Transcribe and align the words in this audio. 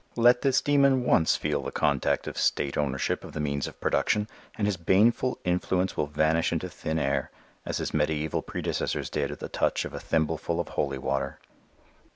Let 0.15 0.41
this 0.41 0.61
demon 0.61 1.03
once 1.05 1.35
feel 1.35 1.61
the 1.61 1.71
contact 1.71 2.25
of 2.25 2.35
state 2.35 2.75
ownership 2.75 3.23
of 3.23 3.33
the 3.33 3.39
means 3.39 3.67
of 3.67 3.79
production 3.79 4.27
and 4.57 4.65
his 4.65 4.75
baneful 4.75 5.37
influence 5.43 5.95
will 5.95 6.07
vanish 6.07 6.51
into 6.51 6.69
thin 6.69 6.97
air 6.97 7.29
as 7.67 7.77
his 7.77 7.91
mediæval 7.91 8.43
predecessors 8.47 9.11
did 9.11 9.29
at 9.29 9.37
the 9.39 9.47
touch 9.47 9.85
of 9.85 9.93
a 9.93 9.99
thimbleful 9.99 10.59
of 10.59 10.69
holy 10.69 10.97
water. 10.97 11.37